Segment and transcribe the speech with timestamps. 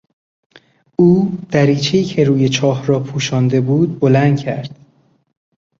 [0.95, 4.77] او دریچهای که روی چاه را پوشانده بود بلند کرد.